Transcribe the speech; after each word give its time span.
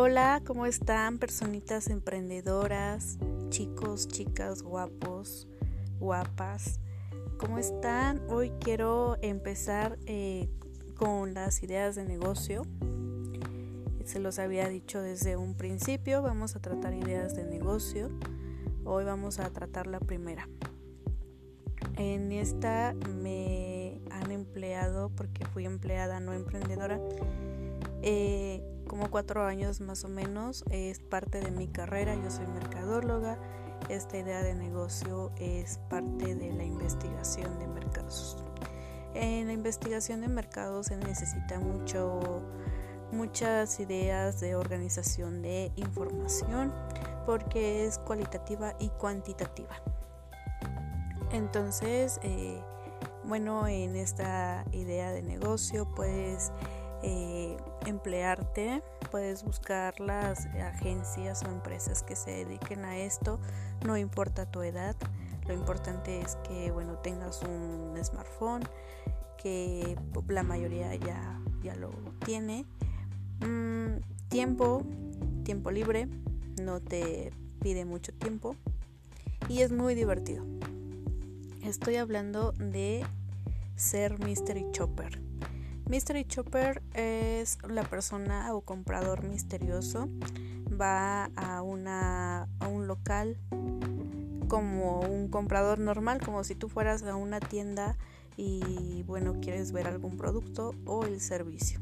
Hola, 0.00 0.40
¿cómo 0.46 0.64
están 0.64 1.18
personitas 1.18 1.88
emprendedoras, 1.88 3.18
chicos, 3.48 4.06
chicas, 4.06 4.62
guapos, 4.62 5.48
guapas? 5.98 6.78
¿Cómo 7.36 7.58
están? 7.58 8.22
Hoy 8.28 8.52
quiero 8.60 9.16
empezar 9.22 9.98
eh, 10.06 10.48
con 10.94 11.34
las 11.34 11.64
ideas 11.64 11.96
de 11.96 12.04
negocio. 12.04 12.62
Se 14.04 14.20
los 14.20 14.38
había 14.38 14.68
dicho 14.68 15.02
desde 15.02 15.36
un 15.36 15.56
principio, 15.56 16.22
vamos 16.22 16.54
a 16.54 16.60
tratar 16.60 16.94
ideas 16.94 17.34
de 17.34 17.42
negocio. 17.42 18.08
Hoy 18.84 19.04
vamos 19.04 19.40
a 19.40 19.50
tratar 19.50 19.88
la 19.88 19.98
primera. 19.98 20.48
En 21.96 22.30
esta 22.30 22.94
me 23.20 24.00
han 24.12 24.30
empleado, 24.30 25.10
porque 25.16 25.44
fui 25.44 25.64
empleada, 25.64 26.20
no 26.20 26.34
emprendedora, 26.34 27.00
eh, 28.02 28.62
como 28.88 29.10
cuatro 29.10 29.44
años 29.44 29.80
más 29.80 30.04
o 30.04 30.08
menos. 30.08 30.64
Es 30.70 30.98
parte 30.98 31.40
de 31.40 31.50
mi 31.52 31.68
carrera, 31.68 32.16
yo 32.16 32.30
soy 32.30 32.46
mercadóloga. 32.48 33.38
Esta 33.88 34.18
idea 34.18 34.42
de 34.42 34.54
negocio 34.54 35.30
es 35.36 35.78
parte 35.88 36.34
de 36.34 36.52
la 36.52 36.64
investigación 36.64 37.58
de 37.60 37.68
mercados. 37.68 38.36
En 39.14 39.46
la 39.46 39.52
investigación 39.52 40.20
de 40.20 40.28
mercados 40.28 40.86
se 40.86 40.96
necesita 40.96 41.60
mucho, 41.60 42.42
muchas 43.12 43.78
ideas 43.78 44.40
de 44.40 44.56
organización 44.56 45.42
de 45.42 45.70
información 45.76 46.72
porque 47.24 47.86
es 47.86 47.98
cualitativa 47.98 48.74
y 48.78 48.88
cuantitativa. 48.88 49.76
Entonces, 51.30 52.18
eh, 52.22 52.60
bueno, 53.24 53.66
en 53.68 53.96
esta 53.96 54.64
idea 54.72 55.12
de 55.12 55.22
negocio 55.22 55.86
puedes 55.94 56.52
eh, 57.02 57.56
emplearte, 57.88 58.82
puedes 59.10 59.44
buscar 59.44 59.98
las 60.00 60.46
agencias 60.46 61.42
o 61.44 61.48
empresas 61.48 62.02
que 62.02 62.16
se 62.16 62.44
dediquen 62.44 62.84
a 62.84 62.98
esto, 62.98 63.40
no 63.84 63.96
importa 63.96 64.50
tu 64.50 64.62
edad, 64.62 64.96
lo 65.46 65.54
importante 65.54 66.20
es 66.20 66.36
que 66.46 66.70
bueno 66.70 66.98
tengas 66.98 67.42
un 67.42 67.94
smartphone, 68.02 68.62
que 69.38 69.96
la 70.28 70.42
mayoría 70.42 70.94
ya, 70.96 71.40
ya 71.62 71.74
lo 71.76 71.90
tiene. 72.24 72.66
Mm, 73.40 74.00
tiempo, 74.28 74.82
tiempo 75.44 75.70
libre, 75.70 76.08
no 76.60 76.80
te 76.80 77.32
pide 77.60 77.84
mucho 77.84 78.12
tiempo 78.12 78.56
y 79.48 79.62
es 79.62 79.72
muy 79.72 79.94
divertido. 79.94 80.44
Estoy 81.62 81.96
hablando 81.96 82.52
de 82.52 83.04
ser 83.76 84.18
Mystery 84.24 84.66
Chopper. 84.72 85.27
Mystery 85.88 86.26
Chopper 86.26 86.82
es 86.92 87.56
la 87.66 87.82
persona 87.82 88.54
o 88.54 88.60
comprador 88.60 89.24
misterioso. 89.24 90.10
Va 90.68 91.30
a, 91.34 91.62
una, 91.62 92.46
a 92.60 92.68
un 92.68 92.86
local 92.86 93.38
como 94.48 95.00
un 95.00 95.28
comprador 95.28 95.78
normal, 95.78 96.20
como 96.22 96.44
si 96.44 96.54
tú 96.54 96.68
fueras 96.68 97.02
a 97.04 97.16
una 97.16 97.40
tienda 97.40 97.96
y 98.36 99.02
bueno, 99.04 99.38
quieres 99.40 99.72
ver 99.72 99.86
algún 99.86 100.18
producto 100.18 100.74
o 100.84 101.04
el 101.04 101.22
servicio. 101.22 101.80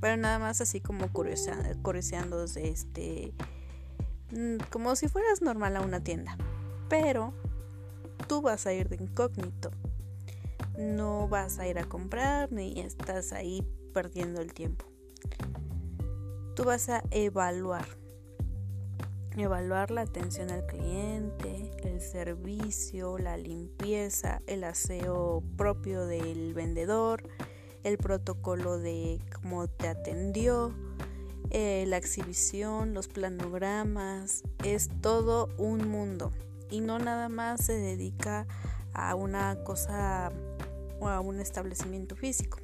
Pero 0.00 0.16
nada 0.16 0.40
más 0.40 0.60
así 0.60 0.80
como 0.80 1.08
curioseando 1.12 2.40
desde 2.40 2.68
este 2.68 3.32
mm, 4.32 4.56
como 4.72 4.96
si 4.96 5.06
fueras 5.06 5.40
normal 5.40 5.76
a 5.76 5.82
una 5.82 6.00
tienda. 6.00 6.36
Pero 6.88 7.32
tú 8.26 8.42
vas 8.42 8.66
a 8.66 8.72
ir 8.72 8.88
de 8.88 8.96
incógnito 8.96 9.70
no 10.78 11.28
vas 11.28 11.58
a 11.58 11.66
ir 11.66 11.78
a 11.78 11.84
comprar 11.84 12.52
ni 12.52 12.80
estás 12.80 13.32
ahí 13.32 13.66
perdiendo 13.92 14.40
el 14.40 14.52
tiempo. 14.52 14.86
Tú 16.54 16.64
vas 16.64 16.88
a 16.88 17.02
evaluar. 17.10 17.86
Evaluar 19.36 19.90
la 19.90 20.02
atención 20.02 20.50
al 20.50 20.64
cliente, 20.66 21.70
el 21.84 22.00
servicio, 22.00 23.18
la 23.18 23.36
limpieza, 23.36 24.40
el 24.46 24.64
aseo 24.64 25.42
propio 25.56 26.06
del 26.06 26.54
vendedor, 26.54 27.22
el 27.84 27.98
protocolo 27.98 28.78
de 28.78 29.20
cómo 29.34 29.68
te 29.68 29.88
atendió, 29.88 30.72
eh, 31.50 31.84
la 31.86 31.98
exhibición, 31.98 32.94
los 32.94 33.08
planogramas. 33.08 34.42
Es 34.64 34.88
todo 35.02 35.50
un 35.58 35.88
mundo 35.88 36.32
y 36.70 36.80
no 36.80 36.98
nada 36.98 37.28
más 37.28 37.64
se 37.64 37.74
dedica 37.74 38.46
a 38.94 39.14
una 39.14 39.62
cosa 39.64 40.32
o 41.00 41.08
a 41.08 41.20
un 41.20 41.40
establecimiento 41.40 42.16
físico. 42.16 42.58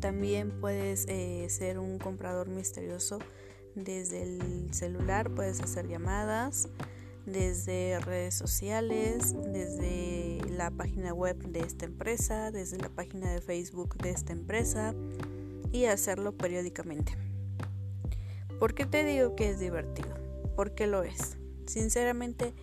También 0.00 0.60
puedes 0.60 1.06
eh, 1.08 1.46
ser 1.48 1.78
un 1.78 1.98
comprador 1.98 2.48
misterioso 2.48 3.18
desde 3.74 4.22
el 4.22 4.72
celular, 4.72 5.30
puedes 5.30 5.60
hacer 5.60 5.88
llamadas, 5.88 6.68
desde 7.26 7.98
redes 8.00 8.34
sociales, 8.34 9.34
desde 9.52 10.38
la 10.48 10.70
página 10.70 11.12
web 11.12 11.36
de 11.36 11.60
esta 11.60 11.84
empresa, 11.84 12.50
desde 12.50 12.78
la 12.78 12.88
página 12.88 13.32
de 13.32 13.40
Facebook 13.40 13.96
de 13.96 14.10
esta 14.10 14.32
empresa 14.32 14.94
y 15.72 15.86
hacerlo 15.86 16.32
periódicamente. 16.36 17.16
¿Por 18.58 18.74
qué 18.74 18.86
te 18.86 19.04
digo 19.04 19.34
que 19.34 19.50
es 19.50 19.58
divertido? 19.58 20.14
Porque 20.54 20.86
lo 20.86 21.02
es. 21.02 21.36
Sinceramente, 21.66 22.54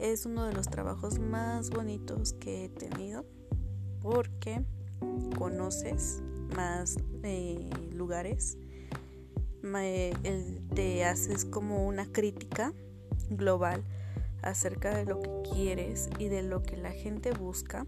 es 0.00 0.26
uno 0.26 0.44
de 0.44 0.52
los 0.52 0.68
trabajos 0.68 1.18
más 1.18 1.70
bonitos 1.70 2.32
que 2.34 2.66
he 2.66 2.68
tenido 2.68 3.24
porque 4.02 4.64
conoces 5.36 6.22
más 6.54 6.98
eh, 7.22 7.68
lugares, 7.92 8.58
te 10.74 11.04
haces 11.04 11.44
como 11.44 11.86
una 11.86 12.06
crítica 12.06 12.72
global 13.28 13.84
acerca 14.42 14.96
de 14.96 15.04
lo 15.04 15.20
que 15.20 15.30
quieres 15.52 16.08
y 16.18 16.28
de 16.28 16.42
lo 16.42 16.62
que 16.62 16.76
la 16.76 16.92
gente 16.92 17.32
busca, 17.32 17.86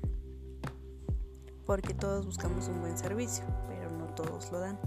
porque 1.65 1.95
todos 1.95 2.27
buscamos 2.27 2.69
un 2.69 2.81
buen 2.81 2.99
servicio, 2.99 3.45
pero 3.69 3.91
no 3.91 4.07
todos 4.15 4.51
lo 4.51 4.61
dan. 4.61 4.79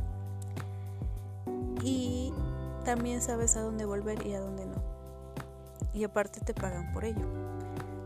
Y 1.81 2.33
también 2.85 3.21
sabes 3.21 3.55
a 3.55 3.61
dónde 3.61 3.85
volver 3.85 4.25
y 4.27 4.33
a 4.33 4.41
dónde 4.41 4.65
no 4.65 4.72
y 5.93 6.03
aparte 6.03 6.39
te 6.41 6.53
pagan 6.53 6.91
por 6.91 7.05
ello. 7.05 7.25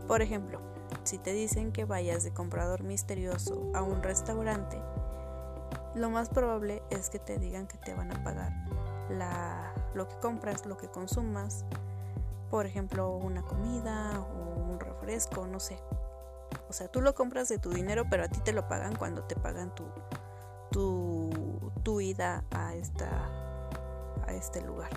Por 0.06 0.22
ejemplo, 0.22 0.60
si 1.04 1.18
te 1.18 1.32
dicen 1.32 1.72
que 1.72 1.84
vayas 1.84 2.24
de 2.24 2.32
comprador 2.32 2.82
misterioso 2.82 3.70
a 3.74 3.82
un 3.82 4.02
restaurante, 4.02 4.80
lo 5.94 6.10
más 6.10 6.28
probable 6.28 6.82
es 6.90 7.10
que 7.10 7.18
te 7.18 7.38
digan 7.38 7.66
que 7.66 7.78
te 7.78 7.94
van 7.94 8.12
a 8.12 8.22
pagar 8.22 8.52
la, 9.10 9.72
lo 9.94 10.08
que 10.08 10.16
compras, 10.16 10.66
lo 10.66 10.76
que 10.76 10.88
consumas, 10.88 11.64
por 12.50 12.66
ejemplo, 12.66 13.16
una 13.16 13.42
comida 13.42 14.20
o 14.20 14.60
un 14.60 14.80
refresco, 14.80 15.46
no 15.46 15.60
sé. 15.60 15.78
O 16.68 16.72
sea, 16.72 16.88
tú 16.88 17.00
lo 17.00 17.14
compras 17.14 17.48
de 17.48 17.58
tu 17.58 17.70
dinero, 17.70 18.04
pero 18.08 18.24
a 18.24 18.28
ti 18.28 18.40
te 18.40 18.52
lo 18.52 18.68
pagan 18.68 18.96
cuando 18.96 19.24
te 19.24 19.36
pagan 19.36 19.74
tu, 19.74 19.84
tu, 20.70 21.30
tu 21.82 22.00
ida 22.00 22.44
a, 22.50 22.74
esta, 22.74 23.08
a 24.26 24.32
este 24.32 24.60
lugar. 24.62 24.90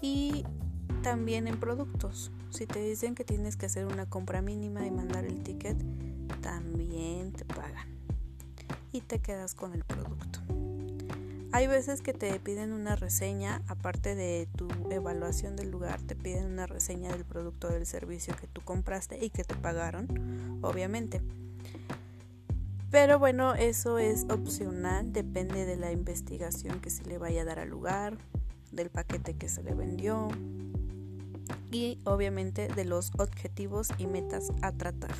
Y 0.00 0.44
también 1.02 1.46
en 1.48 1.58
productos. 1.58 2.30
Si 2.50 2.66
te 2.66 2.82
dicen 2.82 3.14
que 3.14 3.24
tienes 3.24 3.56
que 3.56 3.66
hacer 3.66 3.86
una 3.86 4.06
compra 4.06 4.42
mínima 4.42 4.86
y 4.86 4.90
mandar 4.90 5.24
el 5.24 5.42
ticket, 5.42 5.76
también 6.40 7.32
te 7.32 7.44
pagan. 7.44 7.88
Y 8.92 9.00
te 9.00 9.18
quedas 9.18 9.54
con 9.54 9.74
el 9.74 9.84
producto. 9.84 10.40
Hay 11.52 11.68
veces 11.68 12.02
que 12.02 12.12
te 12.12 12.38
piden 12.38 12.72
una 12.72 12.96
reseña, 12.96 13.62
aparte 13.66 14.14
de 14.14 14.46
tu 14.56 14.68
evaluación 14.90 15.56
del 15.56 15.70
lugar, 15.70 16.02
te 16.02 16.14
piden 16.14 16.46
una 16.46 16.66
reseña 16.66 17.10
del 17.10 17.24
producto 17.24 17.68
o 17.68 17.70
del 17.70 17.86
servicio 17.86 18.34
que 18.36 18.46
tú 18.46 18.60
compraste 18.62 19.24
y 19.24 19.30
que 19.30 19.44
te 19.44 19.54
pagaron, 19.54 20.58
obviamente. 20.62 21.22
Pero 22.90 23.18
bueno, 23.18 23.54
eso 23.54 23.98
es 23.98 24.26
opcional, 24.28 25.12
depende 25.12 25.64
de 25.64 25.76
la 25.76 25.92
investigación 25.92 26.80
que 26.80 26.90
se 26.90 27.04
le 27.04 27.18
vaya 27.18 27.42
a 27.42 27.44
dar 27.44 27.58
al 27.58 27.70
lugar, 27.70 28.18
del 28.70 28.90
paquete 28.90 29.34
que 29.34 29.48
se 29.48 29.62
le 29.62 29.74
vendió, 29.74 30.28
y 31.70 32.00
obviamente 32.04 32.68
de 32.68 32.84
los 32.84 33.12
objetivos 33.18 33.88
y 33.98 34.06
metas 34.06 34.52
a 34.62 34.72
tratar 34.72 35.14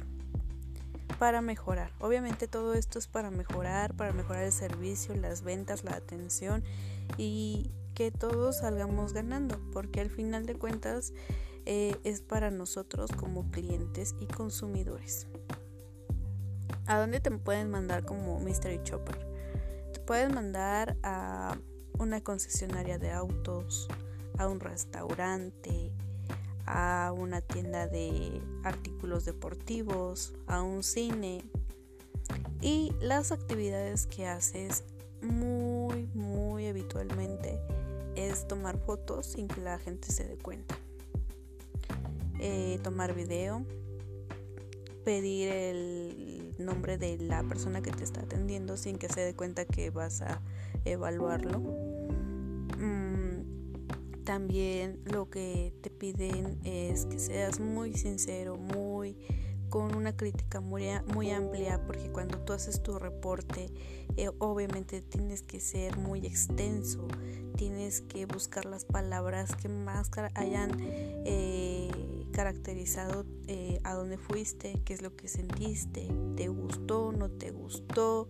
para 1.19 1.40
mejorar. 1.40 1.90
Obviamente 2.00 2.46
todo 2.46 2.75
esto 2.75 2.99
es 2.99 3.06
para 3.06 3.31
mejorar, 3.31 3.94
para 3.94 4.12
mejorar 4.12 4.44
el 4.44 4.52
servicio, 4.52 5.14
las 5.14 5.43
ventas, 5.43 5.84
la 5.84 5.93
atención 5.94 6.62
y 7.17 7.70
que 7.94 8.11
todos 8.11 8.58
salgamos 8.58 9.12
ganando, 9.12 9.58
porque 9.73 10.00
al 10.00 10.11
final 10.11 10.44
de 10.46 10.55
cuentas 10.55 11.12
eh, 11.64 11.96
es 12.05 12.20
para 12.20 12.50
nosotros 12.50 13.11
como 13.12 13.50
clientes 13.50 14.14
y 14.20 14.26
consumidores. 14.26 15.26
¿A 16.87 16.99
dónde 16.99 17.20
te 17.20 17.31
pueden 17.31 17.70
mandar 17.70 18.05
como 18.05 18.38
Mystery 18.38 18.81
Chopper? 18.84 19.19
Te 19.93 20.00
pueden 20.00 20.34
mandar 20.34 20.96
a 21.02 21.58
una 21.99 22.20
concesionaria 22.20 22.99
de 22.99 23.11
autos, 23.11 23.88
a 24.38 24.46
un 24.46 24.61
restaurante, 24.61 25.93
a 26.66 27.12
una 27.16 27.40
tienda 27.40 27.86
de 27.86 28.40
artículos 28.64 29.24
deportivos, 29.24 30.34
a 30.46 30.62
un 30.62 30.82
cine 30.82 31.42
y 32.60 32.92
las 33.00 33.32
actividades 33.32 34.06
que 34.06 34.26
haces 34.26 34.84
muy 35.22 36.06
muy, 36.14 36.66
habitualmente 36.66 37.58
es 38.14 38.48
tomar 38.48 38.78
fotos 38.78 39.26
sin 39.26 39.48
que 39.48 39.60
la 39.60 39.78
gente 39.78 40.10
se 40.10 40.24
dé 40.24 40.36
cuenta. 40.36 40.76
Eh, 42.38 42.78
tomar 42.82 43.14
video, 43.14 43.64
pedir 45.04 45.48
el 45.48 46.54
nombre 46.58 46.98
de 46.98 47.19
la 47.19 47.42
persona 47.44 47.82
que 47.82 47.90
te 47.90 48.04
está 48.04 48.20
atendiendo 48.20 48.76
sin 48.76 48.98
que 48.98 49.08
se 49.08 49.20
dé 49.20 49.34
cuenta 49.34 49.64
que 49.64 49.90
vas 49.90 50.22
a 50.22 50.40
evaluarlo. 50.84 51.95
También 54.26 55.00
lo 55.05 55.31
que 55.31 55.73
te 55.82 55.88
piden 55.88 56.58
es 56.64 57.06
que 57.06 57.20
seas 57.20 57.61
muy 57.61 57.94
sincero, 57.94 58.56
muy 58.56 59.17
con 59.69 59.94
una 59.94 60.17
crítica 60.17 60.61
muy, 60.61 60.87
muy 61.14 61.31
amplia 61.31 61.81
porque 61.87 62.11
cuando 62.11 62.37
tú 62.38 62.52
haces 62.52 62.82
tu 62.82 62.99
reporte 62.99 63.70
eh, 64.17 64.31
obviamente 64.38 65.00
tienes 65.00 65.43
que 65.43 65.61
ser 65.61 65.96
muy 65.96 66.26
extenso, 66.26 67.06
tienes 67.56 68.00
que 68.00 68.26
buscar 68.26 68.64
las 68.64 68.84
palabras 68.84 69.55
que 69.55 69.69
más 69.69 70.11
hayan 70.34 70.70
eh, 70.81 71.88
caracterizado 72.32 73.26
eh, 73.46 73.79
a 73.84 73.94
dónde 73.94 74.19
fuiste, 74.19 74.81
qué 74.84 74.93
es 74.93 75.02
lo 75.02 75.14
que 75.14 75.29
sentiste, 75.29 76.08
te 76.37 76.49
gustó, 76.49 77.12
no 77.12 77.31
te 77.31 77.52
gustó, 77.52 78.29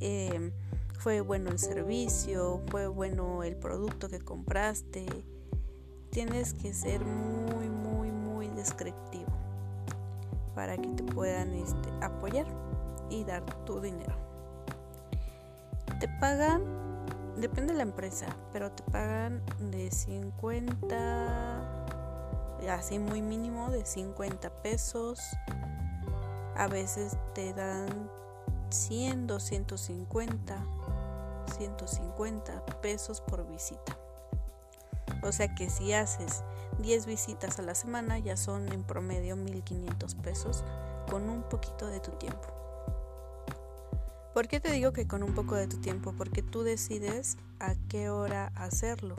em, 0.00 0.52
fue 0.98 1.20
bueno 1.20 1.50
el 1.50 1.58
servicio, 1.58 2.62
fue 2.70 2.86
bueno 2.86 3.42
el 3.42 3.56
producto 3.56 4.08
que 4.08 4.20
compraste. 4.20 5.06
Tienes 6.10 6.54
que 6.54 6.72
ser 6.72 7.04
muy, 7.04 7.68
muy, 7.68 8.10
muy 8.10 8.48
descriptivo 8.48 9.32
para 10.54 10.76
que 10.76 10.88
te 10.88 11.02
puedan 11.02 11.52
este, 11.54 11.90
apoyar 12.00 12.46
y 13.10 13.24
dar 13.24 13.44
tu 13.64 13.80
dinero. 13.80 14.14
Te 16.00 16.08
pagan, 16.20 16.62
depende 17.36 17.72
de 17.72 17.78
la 17.78 17.82
empresa, 17.82 18.26
pero 18.52 18.70
te 18.70 18.82
pagan 18.84 19.42
de 19.70 19.90
50, 19.90 21.60
así 22.70 22.98
muy 22.98 23.20
mínimo, 23.22 23.70
de 23.70 23.84
50 23.84 24.50
pesos. 24.62 25.20
A 26.56 26.68
veces 26.68 27.16
te 27.34 27.52
dan 27.52 28.10
100, 28.70 29.26
250, 29.26 30.64
150 31.46 32.64
pesos 32.80 33.20
por 33.20 33.46
visita. 33.46 33.98
O 35.22 35.32
sea 35.32 35.54
que 35.54 35.70
si 35.70 35.92
haces 35.92 36.42
10 36.78 37.06
visitas 37.06 37.58
a 37.58 37.62
la 37.62 37.74
semana 37.74 38.18
ya 38.18 38.36
son 38.36 38.72
en 38.72 38.84
promedio 38.84 39.36
1500 39.36 40.14
pesos 40.16 40.64
con 41.10 41.28
un 41.28 41.42
poquito 41.42 41.86
de 41.86 42.00
tu 42.00 42.10
tiempo. 42.12 42.48
¿Por 44.34 44.48
qué 44.48 44.58
te 44.58 44.72
digo 44.72 44.92
que 44.92 45.06
con 45.06 45.22
un 45.22 45.32
poco 45.32 45.54
de 45.54 45.68
tu 45.68 45.78
tiempo? 45.78 46.12
Porque 46.16 46.42
tú 46.42 46.64
decides 46.64 47.36
a 47.60 47.76
qué 47.88 48.10
hora 48.10 48.50
hacerlo. 48.56 49.14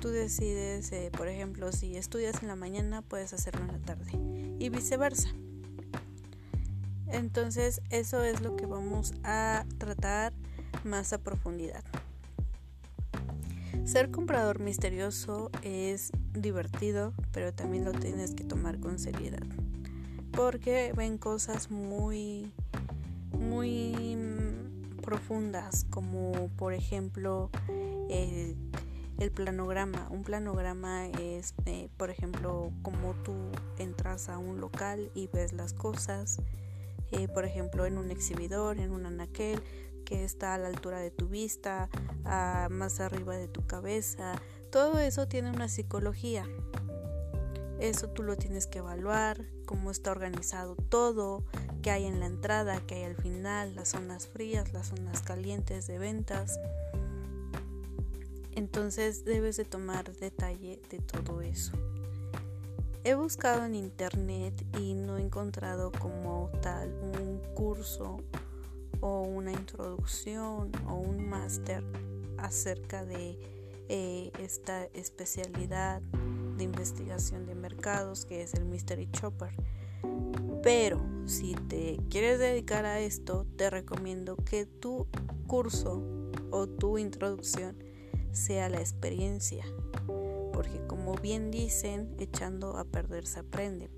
Tú 0.00 0.08
decides, 0.08 0.90
eh, 0.92 1.10
por 1.14 1.28
ejemplo, 1.28 1.70
si 1.70 1.98
estudias 1.98 2.40
en 2.42 2.48
la 2.48 2.56
mañana, 2.56 3.02
puedes 3.02 3.34
hacerlo 3.34 3.60
en 3.60 3.72
la 3.72 3.78
tarde 3.78 4.12
y 4.58 4.70
viceversa. 4.70 5.28
Entonces, 7.06 7.82
eso 7.90 8.24
es 8.24 8.40
lo 8.40 8.56
que 8.56 8.64
vamos 8.64 9.12
a 9.24 9.66
tratar 9.76 10.32
más 10.84 11.12
a 11.12 11.18
profundidad. 11.18 11.84
Ser 13.84 14.10
comprador 14.10 14.60
misterioso 14.60 15.50
es 15.62 16.12
divertido, 16.32 17.12
pero 17.32 17.52
también 17.52 17.84
lo 17.84 17.92
tienes 17.92 18.34
que 18.34 18.44
tomar 18.44 18.78
con 18.78 18.98
seriedad. 18.98 19.44
Porque 20.32 20.92
ven 20.96 21.18
cosas 21.18 21.70
muy, 21.70 22.52
muy 23.32 24.16
profundas, 25.00 25.86
como 25.90 26.50
por 26.56 26.72
ejemplo 26.72 27.50
el, 28.08 28.56
planograma. 29.34 30.06
Un 30.10 30.22
planograma 30.22 31.08
es, 31.08 31.54
eh, 31.66 31.88
por 31.96 32.10
ejemplo, 32.10 32.70
como 32.82 33.14
tú 33.24 33.34
entras 33.78 34.28
a 34.28 34.38
un 34.38 34.60
local 34.60 35.10
y 35.14 35.28
ves 35.32 35.52
las 35.52 35.72
cosas. 35.72 36.40
Eh, 37.10 37.26
por 37.26 37.44
ejemplo, 37.44 37.86
en 37.86 37.98
un 37.98 38.12
exhibidor, 38.12 38.78
en 38.78 38.92
un 38.92 39.04
anaquel, 39.04 39.60
que 40.10 40.24
está 40.24 40.54
a 40.54 40.58
la 40.58 40.66
altura 40.66 40.98
de 40.98 41.12
tu 41.12 41.28
vista, 41.28 41.88
más 42.68 42.98
arriba 42.98 43.36
de 43.36 43.46
tu 43.46 43.64
cabeza. 43.64 44.42
Todo 44.72 44.98
eso 44.98 45.28
tiene 45.28 45.50
una 45.50 45.68
psicología. 45.68 46.44
Eso 47.78 48.08
tú 48.08 48.24
lo 48.24 48.36
tienes 48.36 48.66
que 48.66 48.80
evaluar, 48.80 49.46
cómo 49.66 49.92
está 49.92 50.10
organizado 50.10 50.74
todo, 50.74 51.44
qué 51.80 51.92
hay 51.92 52.06
en 52.06 52.18
la 52.18 52.26
entrada, 52.26 52.82
qué 52.86 52.96
hay 52.96 53.04
al 53.04 53.16
final, 53.16 53.76
las 53.76 53.90
zonas 53.90 54.26
frías, 54.26 54.72
las 54.72 54.88
zonas 54.88 55.22
calientes 55.22 55.86
de 55.86 55.98
ventas. 56.00 56.58
Entonces 58.56 59.24
debes 59.24 59.56
de 59.56 59.64
tomar 59.64 60.12
detalle 60.16 60.82
de 60.90 60.98
todo 60.98 61.40
eso. 61.40 61.72
He 63.04 63.14
buscado 63.14 63.64
en 63.64 63.76
internet 63.76 64.52
y 64.76 64.92
no 64.94 65.16
he 65.16 65.22
encontrado 65.22 65.92
como 65.92 66.50
tal 66.60 66.92
un 67.16 67.40
curso 67.54 68.18
o 69.00 69.22
una 69.22 69.52
introducción 69.52 70.70
o 70.88 70.94
un 70.94 71.28
máster 71.28 71.84
acerca 72.38 73.04
de 73.04 73.38
eh, 73.88 74.30
esta 74.38 74.84
especialidad 74.94 76.00
de 76.56 76.64
investigación 76.64 77.46
de 77.46 77.54
mercados 77.54 78.24
que 78.24 78.42
es 78.42 78.54
el 78.54 78.64
Mystery 78.64 79.10
Chopper. 79.10 79.52
Pero 80.62 81.00
si 81.26 81.54
te 81.54 81.98
quieres 82.10 82.38
dedicar 82.38 82.84
a 82.84 83.00
esto, 83.00 83.46
te 83.56 83.70
recomiendo 83.70 84.36
que 84.36 84.66
tu 84.66 85.06
curso 85.46 86.02
o 86.50 86.66
tu 86.66 86.98
introducción 86.98 87.76
sea 88.32 88.68
la 88.68 88.80
experiencia. 88.80 89.64
Porque 90.52 90.86
como 90.86 91.14
bien 91.14 91.50
dicen, 91.50 92.14
echando 92.18 92.76
a 92.76 92.84
perder 92.84 93.26
se 93.26 93.40
aprende. 93.40 93.90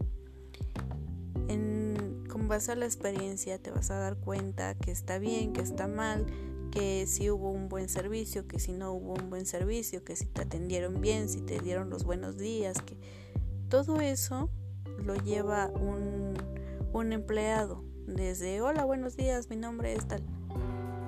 Base 2.52 2.70
a 2.70 2.76
la 2.76 2.84
experiencia 2.84 3.56
te 3.56 3.70
vas 3.70 3.90
a 3.90 3.96
dar 3.96 4.18
cuenta 4.18 4.74
que 4.74 4.90
está 4.90 5.18
bien, 5.18 5.54
que 5.54 5.62
está 5.62 5.88
mal, 5.88 6.26
que 6.70 7.06
si 7.06 7.30
hubo 7.30 7.50
un 7.50 7.70
buen 7.70 7.88
servicio, 7.88 8.46
que 8.46 8.60
si 8.60 8.72
no 8.72 8.92
hubo 8.92 9.14
un 9.14 9.30
buen 9.30 9.46
servicio, 9.46 10.04
que 10.04 10.16
si 10.16 10.26
te 10.26 10.42
atendieron 10.42 11.00
bien, 11.00 11.30
si 11.30 11.40
te 11.40 11.58
dieron 11.60 11.88
los 11.88 12.04
buenos 12.04 12.36
días, 12.36 12.82
que 12.82 12.98
todo 13.70 14.02
eso 14.02 14.50
lo 14.98 15.14
lleva 15.14 15.68
un, 15.68 16.34
un 16.92 17.12
empleado. 17.14 17.82
Desde 18.06 18.60
hola, 18.60 18.84
buenos 18.84 19.16
días, 19.16 19.48
mi 19.48 19.56
nombre 19.56 19.94
es 19.94 20.06
tal, 20.06 20.22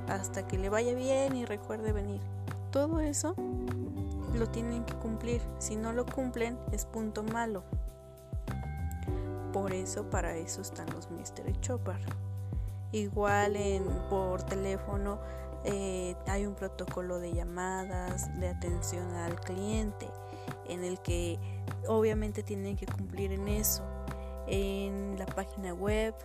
hasta 0.09 0.49
que 0.49 0.57
le 0.57 0.71
vaya 0.71 0.95
bien 0.95 1.37
y 1.37 1.45
recuerde 1.45 1.93
venir. 1.93 2.23
Todo 2.71 3.01
eso 3.01 3.35
lo 4.35 4.49
tienen 4.49 4.87
que 4.87 4.95
cumplir. 4.95 5.43
Si 5.59 5.77
no 5.77 5.93
lo 5.93 6.07
cumplen, 6.07 6.57
es 6.73 6.87
punto 6.87 7.23
malo. 7.23 7.65
Por 9.55 9.73
eso, 9.73 10.11
para 10.11 10.37
eso 10.37 10.63
están 10.63 10.93
los 10.93 11.13
Mystery 11.13 11.53
Chopper. 11.61 12.01
Igual 12.91 13.55
en, 13.55 13.85
por 14.11 14.43
teléfono 14.43 15.21
eh, 15.65 16.17
hay 16.27 16.45
un 16.45 16.57
protocolo 16.57 17.21
de 17.21 17.33
llamadas, 17.33 18.37
de 18.41 18.49
atención 18.49 19.09
al 19.15 19.41
cliente, 19.41 20.09
en 20.69 20.83
el 20.83 20.99
que 20.99 21.39
obviamente 21.87 22.43
tienen 22.43 22.77
que 22.77 22.87
cumplir 22.87 23.31
en 23.31 23.47
eso. 23.47 23.85
En 24.49 25.17
la 25.21 25.27
página 25.27 25.73
web, 25.73 26.17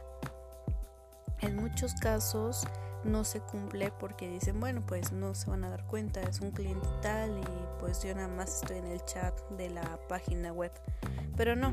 en 1.42 1.56
muchos 1.56 1.94
casos 1.94 2.66
no 3.04 3.24
se 3.26 3.42
cumple 3.42 3.92
porque 3.92 4.28
dicen, 4.28 4.60
bueno, 4.60 4.82
pues 4.88 5.12
no 5.12 5.36
se 5.36 5.52
van 5.52 5.66
a 5.66 5.70
dar 5.70 5.86
cuenta, 5.86 6.20
es 6.22 6.42
un 6.42 6.50
cliente 6.50 6.88
tal 7.04 7.38
y 7.38 7.80
pues 7.80 8.02
yo 8.02 8.16
nada 8.16 8.28
más 8.28 8.62
estoy 8.62 8.78
en 8.78 8.88
el 8.88 9.06
chat 9.06 9.40
de 9.52 9.70
la 9.70 10.00
página 10.08 10.52
web. 10.52 10.72
Pero 11.38 11.56
no, 11.56 11.72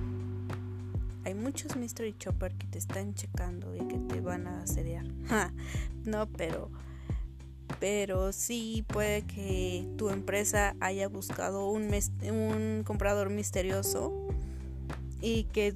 hay 1.26 1.34
muchos 1.34 1.74
mystery 1.74 2.16
chopper 2.16 2.54
que 2.54 2.68
te 2.68 2.78
están 2.78 3.12
checando 3.14 3.74
y 3.74 3.80
que 3.88 3.98
te 3.98 4.20
van 4.20 4.46
a 4.46 4.62
asediar. 4.62 5.04
no, 6.04 6.28
pero 6.28 6.70
pero 7.80 8.32
sí 8.32 8.84
puede 8.86 9.22
que 9.22 9.88
tu 9.98 10.10
empresa 10.10 10.76
haya 10.78 11.08
buscado 11.08 11.68
un, 11.68 11.90
un 12.30 12.84
comprador 12.86 13.30
misterioso 13.30 14.28
y 15.20 15.44
que 15.52 15.74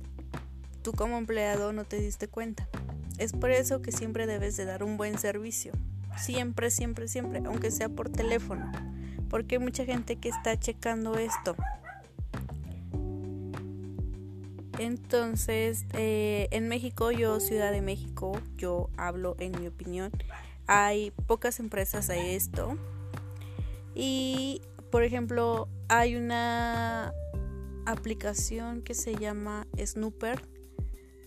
tú 0.82 0.92
como 0.92 1.18
empleado 1.18 1.72
no 1.72 1.82
te 1.82 2.00
diste 2.00 2.28
cuenta. 2.28 2.68
Es 3.18 3.32
por 3.32 3.50
eso 3.50 3.82
que 3.82 3.90
siempre 3.90 4.28
debes 4.28 4.56
de 4.56 4.66
dar 4.66 4.84
un 4.84 4.96
buen 4.96 5.18
servicio. 5.18 5.72
Siempre, 6.16 6.70
siempre, 6.70 7.08
siempre, 7.08 7.42
aunque 7.44 7.72
sea 7.72 7.88
por 7.88 8.08
teléfono. 8.08 8.70
Porque 9.28 9.56
hay 9.56 9.60
mucha 9.60 9.84
gente 9.84 10.14
que 10.14 10.28
está 10.28 10.56
checando 10.56 11.16
esto. 11.16 11.56
Entonces, 14.80 15.84
eh, 15.92 16.48
en 16.52 16.66
México, 16.68 17.10
yo, 17.10 17.38
Ciudad 17.38 17.70
de 17.70 17.82
México, 17.82 18.40
yo 18.56 18.88
hablo 18.96 19.36
en 19.38 19.52
mi 19.60 19.66
opinión, 19.66 20.10
hay 20.66 21.10
pocas 21.26 21.60
empresas 21.60 22.08
a 22.08 22.16
esto. 22.16 22.78
Y, 23.94 24.62
por 24.90 25.02
ejemplo, 25.02 25.68
hay 25.88 26.16
una 26.16 27.12
aplicación 27.84 28.80
que 28.80 28.94
se 28.94 29.14
llama 29.16 29.66
Snooper 29.76 30.48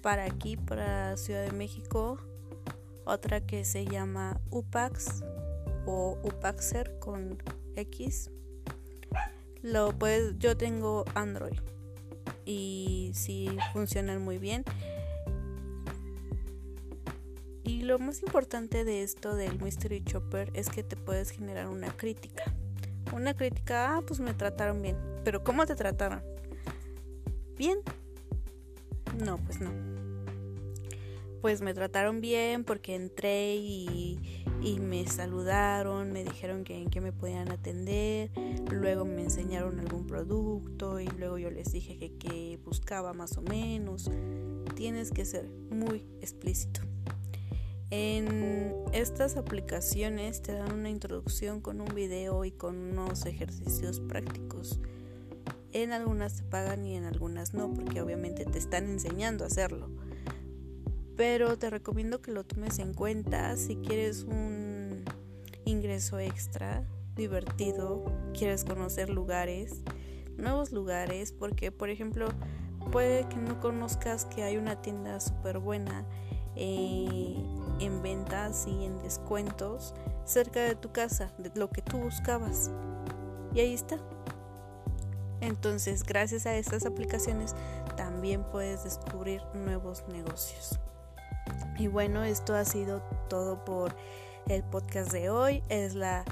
para 0.01 0.25
aquí, 0.25 0.57
para 0.57 1.15
Ciudad 1.15 1.45
de 1.45 1.51
México. 1.51 2.17
Otra 3.05 3.45
que 3.45 3.65
se 3.65 3.85
llama 3.85 4.41
UPAX 4.49 5.23
o 5.85 6.17
Upaxer 6.23 6.97
con 6.97 7.37
X. 7.75 8.31
Lo 9.61 9.91
puedes, 9.91 10.39
yo 10.39 10.57
tengo 10.57 11.05
Android 11.13 11.59
y 12.45 13.11
sí 13.13 13.49
funcionan 13.73 14.23
muy 14.23 14.37
bien. 14.37 14.63
Y 17.63 17.83
lo 17.83 17.97
más 17.99 18.21
importante 18.23 18.83
de 18.83 19.03
esto 19.03 19.35
del 19.35 19.59
Mystery 19.61 20.03
Chopper 20.03 20.51
es 20.53 20.69
que 20.69 20.83
te 20.83 20.95
puedes 20.97 21.31
generar 21.31 21.67
una 21.67 21.95
crítica. 21.95 22.43
Una 23.13 23.33
crítica, 23.33 23.95
ah, 23.95 24.01
pues 24.05 24.19
me 24.19 24.33
trataron 24.33 24.81
bien. 24.81 24.97
Pero 25.23 25.43
¿cómo 25.43 25.65
te 25.65 25.75
trataron? 25.75 26.21
¿Bien? 27.57 27.79
No, 29.23 29.37
pues 29.37 29.61
no. 29.61 30.02
Pues 31.43 31.59
me 31.59 31.73
trataron 31.73 32.21
bien 32.21 32.63
porque 32.63 32.95
entré 32.95 33.57
y, 33.57 34.17
me 34.79 35.05
saludaron, 35.05 36.13
me 36.13 36.23
dijeron 36.23 36.63
que 36.63 36.81
en 36.81 36.89
qué 36.89 37.01
me 37.01 37.11
podían 37.11 37.51
atender, 37.51 38.31
luego 38.71 39.03
me 39.03 39.23
enseñaron 39.23 39.77
algún 39.81 40.07
producto 40.07 41.01
y 41.01 41.07
luego 41.07 41.37
yo 41.37 41.51
les 41.51 41.73
dije 41.73 41.97
que, 41.97 42.13
que 42.13 42.61
buscaba 42.63 43.11
más 43.11 43.37
o 43.37 43.41
menos. 43.41 44.09
Tienes 44.75 45.11
que 45.11 45.25
ser 45.25 45.49
muy 45.69 46.07
explícito. 46.21 46.79
En 47.89 48.73
estas 48.93 49.35
aplicaciones 49.35 50.41
te 50.41 50.53
dan 50.53 50.71
una 50.71 50.89
introducción 50.89 51.59
con 51.59 51.81
un 51.81 51.93
video 51.93 52.45
y 52.45 52.51
con 52.51 52.77
unos 52.77 53.25
ejercicios 53.25 53.99
prácticos. 53.99 54.79
En 55.73 55.91
algunas 55.91 56.37
te 56.37 56.43
pagan 56.43 56.85
y 56.85 56.95
en 56.95 57.03
algunas 57.03 57.53
no, 57.53 57.73
porque 57.73 57.99
obviamente 58.01 58.45
te 58.45 58.59
están 58.59 58.89
enseñando 58.89 59.43
a 59.43 59.47
hacerlo. 59.47 59.89
Pero 61.15 61.57
te 61.57 61.69
recomiendo 61.69 62.21
que 62.21 62.31
lo 62.31 62.43
tomes 62.43 62.79
en 62.79 62.93
cuenta 62.93 63.55
si 63.55 63.75
quieres 63.75 64.23
un 64.23 65.03
ingreso 65.65 66.19
extra, 66.19 66.83
divertido, 67.15 68.05
quieres 68.33 68.63
conocer 68.63 69.09
lugares, 69.09 69.81
nuevos 70.37 70.71
lugares, 70.71 71.31
porque 71.31 71.71
por 71.71 71.89
ejemplo 71.89 72.27
puede 72.91 73.27
que 73.29 73.37
no 73.37 73.59
conozcas 73.59 74.25
que 74.25 74.43
hay 74.43 74.57
una 74.57 74.81
tienda 74.81 75.19
súper 75.19 75.59
buena 75.59 76.05
eh, 76.55 77.35
en 77.79 78.01
ventas 78.01 78.65
y 78.67 78.85
en 78.85 79.01
descuentos 79.01 79.93
cerca 80.25 80.61
de 80.61 80.75
tu 80.75 80.91
casa, 80.91 81.33
de 81.37 81.51
lo 81.55 81.69
que 81.69 81.81
tú 81.81 81.97
buscabas. 81.97 82.71
Y 83.53 83.59
ahí 83.59 83.73
está. 83.73 83.97
Entonces, 85.41 86.03
gracias 86.03 86.45
a 86.45 86.55
estas 86.55 86.85
aplicaciones 86.85 87.53
también 87.97 88.43
puedes 88.43 88.83
descubrir 88.83 89.41
nuevos 89.53 90.03
negocios. 90.07 90.79
Y 91.77 91.87
bueno, 91.87 92.23
esto 92.23 92.55
ha 92.55 92.65
sido 92.65 93.01
todo 93.29 93.63
por 93.65 93.95
el 94.47 94.63
podcast 94.63 95.11
de 95.11 95.29
hoy. 95.29 95.63
Es 95.69 95.95
la 95.95 96.23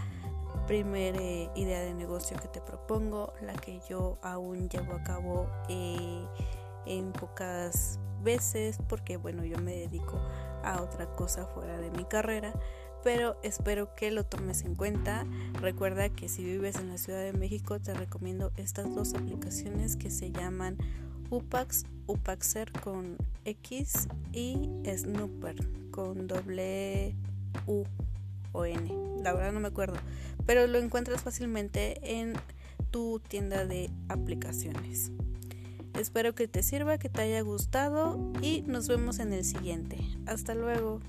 primera 0.67 1.17
eh, 1.19 1.49
idea 1.55 1.81
de 1.81 1.93
negocio 1.93 2.37
que 2.37 2.47
te 2.47 2.61
propongo, 2.61 3.33
la 3.41 3.53
que 3.53 3.81
yo 3.89 4.17
aún 4.21 4.69
llevo 4.69 4.93
a 4.93 5.03
cabo 5.03 5.47
eh, 5.69 6.25
en 6.85 7.11
pocas 7.11 7.99
veces 8.23 8.77
porque 8.87 9.17
bueno 9.17 9.43
yo 9.43 9.57
me 9.57 9.75
dedico 9.75 10.19
a 10.63 10.81
otra 10.81 11.07
cosa 11.15 11.45
fuera 11.47 11.79
de 11.79 11.89
mi 11.91 12.05
carrera 12.05 12.53
pero 13.03 13.35
espero 13.41 13.95
que 13.95 14.11
lo 14.11 14.25
tomes 14.25 14.63
en 14.63 14.75
cuenta 14.75 15.25
recuerda 15.59 16.09
que 16.09 16.29
si 16.29 16.43
vives 16.43 16.75
en 16.75 16.89
la 16.89 16.97
Ciudad 16.97 17.21
de 17.21 17.33
México 17.33 17.79
te 17.79 17.93
recomiendo 17.93 18.51
estas 18.57 18.93
dos 18.93 19.15
aplicaciones 19.15 19.95
que 19.95 20.11
se 20.11 20.31
llaman 20.31 20.77
Upax 21.31 21.85
Upaxer 22.05 22.71
con 22.71 23.17
X 23.45 24.07
y 24.31 24.69
Snooper 24.85 25.55
con 25.89 26.27
doble 26.27 27.15
U 27.65 27.85
o 28.51 28.65
N 28.65 28.89
la 29.23 29.33
verdad 29.33 29.51
no 29.51 29.59
me 29.59 29.69
acuerdo 29.69 29.95
pero 30.45 30.67
lo 30.67 30.77
encuentras 30.77 31.23
fácilmente 31.23 32.19
en 32.19 32.33
tu 32.91 33.19
tienda 33.27 33.65
de 33.65 33.89
aplicaciones 34.09 35.11
Espero 35.99 36.33
que 36.33 36.47
te 36.47 36.63
sirva, 36.63 36.97
que 36.97 37.09
te 37.09 37.21
haya 37.21 37.41
gustado 37.41 38.31
y 38.41 38.61
nos 38.61 38.87
vemos 38.87 39.19
en 39.19 39.33
el 39.33 39.43
siguiente. 39.43 39.97
Hasta 40.25 40.55
luego. 40.55 41.01